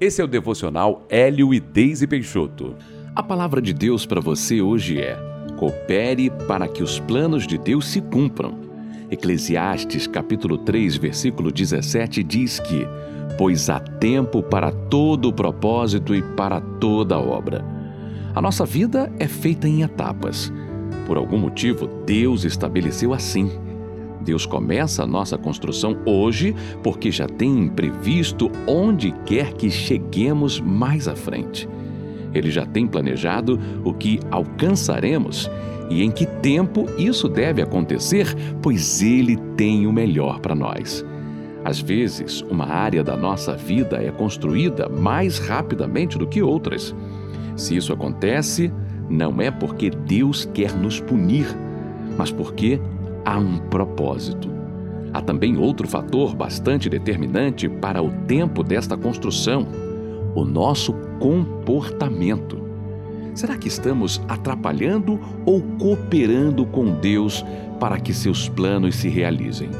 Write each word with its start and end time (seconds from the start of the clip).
Esse 0.00 0.20
é 0.20 0.24
o 0.24 0.28
devocional 0.28 1.06
Hélio 1.08 1.54
e 1.54 1.60
Deise 1.60 2.04
Peixoto. 2.06 2.74
A 3.14 3.22
palavra 3.22 3.62
de 3.62 3.72
Deus 3.72 4.04
para 4.04 4.20
você 4.20 4.60
hoje 4.60 5.00
é: 5.00 5.16
coopere 5.56 6.30
para 6.48 6.66
que 6.66 6.82
os 6.82 6.98
planos 6.98 7.46
de 7.46 7.56
Deus 7.56 7.86
se 7.86 8.00
cumpram. 8.00 8.58
Eclesiastes 9.08 10.08
capítulo 10.08 10.58
3, 10.58 10.96
versículo 10.96 11.52
17 11.52 12.24
diz 12.24 12.58
que: 12.58 12.84
Pois 13.38 13.70
há 13.70 13.78
tempo 13.78 14.42
para 14.42 14.72
todo 14.72 15.28
o 15.28 15.32
propósito 15.32 16.12
e 16.12 16.22
para 16.22 16.60
toda 16.60 17.16
obra. 17.16 17.64
A 18.34 18.42
nossa 18.42 18.66
vida 18.66 19.12
é 19.20 19.28
feita 19.28 19.68
em 19.68 19.82
etapas. 19.82 20.52
Por 21.06 21.16
algum 21.16 21.38
motivo, 21.38 21.86
Deus 22.04 22.44
estabeleceu 22.44 23.14
assim. 23.14 23.48
Deus 24.24 24.46
começa 24.46 25.02
a 25.02 25.06
nossa 25.06 25.36
construção 25.36 25.96
hoje 26.06 26.54
porque 26.82 27.10
já 27.10 27.26
tem 27.26 27.68
previsto 27.68 28.50
onde 28.66 29.12
quer 29.24 29.52
que 29.52 29.70
cheguemos 29.70 30.58
mais 30.58 31.06
à 31.06 31.14
frente. 31.14 31.68
Ele 32.32 32.50
já 32.50 32.66
tem 32.66 32.86
planejado 32.86 33.60
o 33.84 33.92
que 33.92 34.18
alcançaremos 34.30 35.48
e 35.90 36.02
em 36.02 36.10
que 36.10 36.26
tempo 36.26 36.86
isso 36.98 37.28
deve 37.28 37.62
acontecer, 37.62 38.34
pois 38.60 39.02
Ele 39.02 39.36
tem 39.56 39.86
o 39.86 39.92
melhor 39.92 40.40
para 40.40 40.54
nós. 40.54 41.04
Às 41.64 41.80
vezes, 41.80 42.42
uma 42.42 42.66
área 42.66 43.02
da 43.02 43.16
nossa 43.16 43.54
vida 43.54 44.02
é 44.02 44.10
construída 44.10 44.88
mais 44.88 45.38
rapidamente 45.38 46.18
do 46.18 46.26
que 46.26 46.42
outras. 46.42 46.94
Se 47.56 47.76
isso 47.76 47.92
acontece, 47.92 48.72
não 49.08 49.40
é 49.40 49.50
porque 49.50 49.90
Deus 49.90 50.44
quer 50.52 50.74
nos 50.74 51.00
punir, 51.00 51.46
mas 52.18 52.30
porque 52.30 52.80
há 53.24 53.38
um 53.38 53.58
propósito. 53.58 54.50
Há 55.12 55.20
também 55.22 55.56
outro 55.56 55.86
fator 55.88 56.34
bastante 56.34 56.88
determinante 56.88 57.68
para 57.68 58.02
o 58.02 58.10
tempo 58.26 58.62
desta 58.62 58.96
construção: 58.96 59.66
o 60.34 60.44
nosso 60.44 60.92
comportamento. 61.18 62.62
Será 63.34 63.56
que 63.56 63.68
estamos 63.68 64.20
atrapalhando 64.28 65.18
ou 65.44 65.60
cooperando 65.78 66.64
com 66.66 66.92
Deus 66.92 67.44
para 67.80 67.98
que 67.98 68.14
seus 68.14 68.48
planos 68.48 68.96
se 68.96 69.08
realizem? 69.08 69.70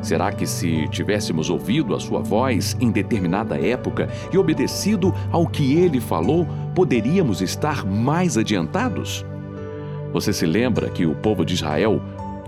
Será 0.00 0.30
que, 0.30 0.46
se 0.46 0.86
tivéssemos 0.88 1.48
ouvido 1.48 1.94
a 1.94 1.98
sua 1.98 2.20
voz 2.20 2.76
em 2.78 2.90
determinada 2.90 3.58
época 3.58 4.08
e 4.30 4.36
obedecido 4.36 5.14
ao 5.32 5.46
que 5.46 5.76
ele 5.76 5.98
falou, 5.98 6.46
poderíamos 6.74 7.40
estar 7.40 7.86
mais 7.86 8.36
adiantados? 8.36 9.24
Você 10.12 10.32
se 10.32 10.44
lembra 10.44 10.90
que 10.90 11.06
o 11.06 11.14
povo 11.14 11.44
de 11.44 11.54
Israel 11.54 12.02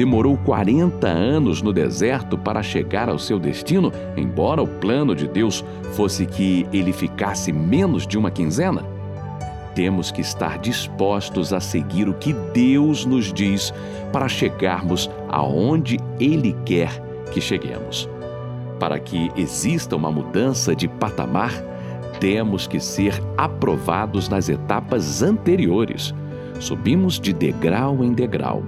demorou 0.00 0.34
40 0.34 1.06
anos 1.06 1.60
no 1.60 1.74
deserto 1.74 2.38
para 2.38 2.62
chegar 2.62 3.10
ao 3.10 3.18
seu 3.18 3.38
destino, 3.38 3.92
embora 4.16 4.62
o 4.62 4.66
plano 4.66 5.14
de 5.14 5.28
Deus 5.28 5.62
fosse 5.92 6.24
que 6.24 6.66
ele 6.72 6.90
ficasse 6.90 7.52
menos 7.52 8.06
de 8.06 8.16
uma 8.16 8.30
quinzena? 8.30 8.82
Temos 9.74 10.10
que 10.10 10.22
estar 10.22 10.58
dispostos 10.58 11.52
a 11.52 11.60
seguir 11.60 12.08
o 12.08 12.14
que 12.14 12.32
Deus 12.32 13.04
nos 13.04 13.30
diz 13.30 13.74
para 14.10 14.26
chegarmos 14.26 15.10
aonde 15.28 15.98
Ele 16.18 16.56
quer 16.64 16.90
que 17.30 17.40
cheguemos. 17.40 18.08
Para 18.78 18.98
que 18.98 19.30
exista 19.36 19.96
uma 19.96 20.10
mudança 20.10 20.74
de 20.74 20.88
patamar, 20.88 21.52
temos 22.18 22.66
que 22.66 22.80
ser 22.80 23.22
aprovados 23.36 24.30
nas 24.30 24.48
etapas 24.48 25.22
anteriores. 25.22 26.14
Subimos 26.58 27.20
de 27.20 27.34
degrau 27.34 28.02
em 28.02 28.14
degrau 28.14 28.62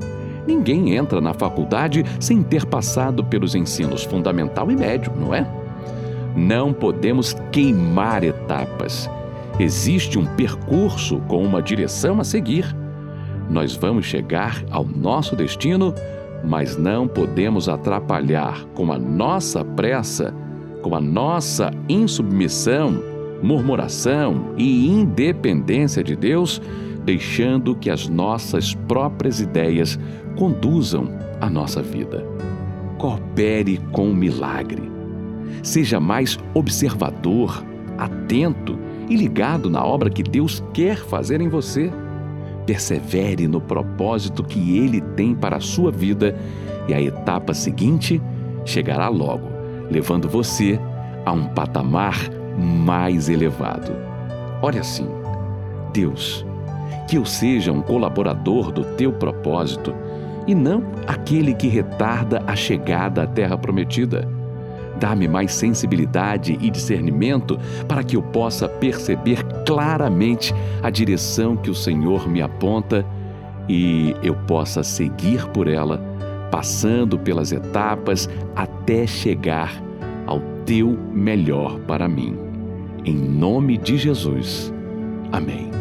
Ninguém 0.47 0.97
entra 0.97 1.21
na 1.21 1.33
faculdade 1.33 2.05
sem 2.19 2.43
ter 2.43 2.67
passado 2.67 3.25
pelos 3.25 3.55
ensinos 3.55 4.03
fundamental 4.03 4.71
e 4.71 4.77
médio, 4.77 5.13
não 5.17 5.35
é? 5.35 5.47
Não 6.35 6.73
podemos 6.73 7.37
queimar 7.51 8.25
etapas. 8.25 9.09
Existe 9.59 10.19
um 10.19 10.25
percurso 10.25 11.21
com 11.29 11.45
uma 11.45 11.63
direção 11.63 12.21
a 12.21 12.25
seguir. 12.25 12.75
Nós 13.51 13.77
vamos 13.77 14.07
chegar 14.07 14.65
ao 14.71 14.85
nosso 14.85 15.37
destino, 15.37 15.95
mas 16.43 16.77
não 16.77 17.07
podemos 17.07 17.69
atrapalhar 17.69 18.65
com 18.75 18.91
a 18.93 18.99
nossa 18.99 19.65
pressa, 19.65 20.35
com 20.81 20.97
a 20.97 21.01
nossa 21.01 21.71
insubmissão, 21.89 23.03
murmuração 23.43 24.55
e 24.57 24.89
independência 24.89 26.03
de 26.03 26.17
Deus 26.17 26.61
deixando 27.05 27.75
que 27.75 27.91
as 27.91 28.09
nossas 28.09 28.75
próprias 28.75 29.41
ideias 29.41 29.99
conduzam 30.37 31.09
a 31.41 31.51
nossa 31.51 31.83
vida. 31.83 32.25
Coopere 32.99 33.79
com 33.91 34.11
o 34.11 34.15
milagre. 34.15 34.91
Seja 35.63 35.99
mais 36.01 36.39
observador, 36.55 37.65
atento 37.99 38.79
e 39.09 39.17
ligado 39.17 39.69
na 39.69 39.85
obra 39.85 40.11
que 40.11 40.23
Deus 40.23 40.63
quer 40.73 40.97
fazer 40.97 41.41
em 41.41 41.49
você. 41.49 41.93
Persevere 42.67 43.49
no 43.49 43.61
propósito 43.61 44.45
que 44.45 44.79
Ele 44.79 45.01
tem 45.01 45.35
para 45.35 45.57
a 45.57 45.61
sua 45.61 45.91
vida 45.91 46.37
e 46.89 46.95
a 46.95 47.01
etapa 47.01 47.53
seguinte 47.53 48.23
chegará 48.65 49.09
logo, 49.09 49.49
levando 49.91 50.29
você 50.29 50.79
a 51.27 51.33
um 51.33 51.47
patamar 51.47 52.17
mais 52.57 53.29
elevado. 53.29 53.93
Olha 54.63 54.81
assim, 54.81 55.07
Deus 55.93 56.47
que 57.09 57.17
eu 57.17 57.25
seja 57.25 57.73
um 57.73 57.83
colaborador 57.83 58.73
do 58.73 58.85
teu 58.97 59.13
propósito 59.13 59.95
e 60.47 60.55
não 60.55 60.85
aquele 61.07 61.55
que 61.55 61.69
retarda 61.69 62.43
a 62.47 62.57
chegada 62.57 63.23
à 63.23 63.27
terra 63.27 63.57
prometida. 63.57 64.29
Dá-me 64.99 65.27
mais 65.27 65.53
sensibilidade 65.53 66.57
e 66.61 66.71
discernimento 66.71 67.59
para 67.89 68.05
que 68.05 68.17
eu 68.17 68.23
possa 68.23 68.69
perceber 68.69 69.43
claramente 69.67 70.55
a 70.83 70.91
direção 70.91 71.57
que 71.57 71.71
o 71.71 71.75
Senhor 71.75 72.29
me 72.29 72.43
aponta 72.43 73.05
e 73.69 74.15
eu 74.23 74.35
possa 74.35 74.83
seguir 74.83 75.47
por 75.49 75.67
ela, 75.67 76.01
passando 76.51 77.19
pelas 77.19 77.53
etapas 77.53 78.29
até 78.55 79.07
chegar 79.07 79.83
ao 80.27 80.41
teu 80.65 80.97
melhor 81.13 81.79
para 81.81 82.09
mim. 82.09 82.39
Em 83.05 83.15
nome 83.15 83.79
de 83.79 83.97
Jesus. 83.97 84.73
Amém. 85.33 85.72